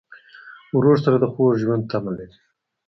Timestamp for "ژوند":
1.61-1.83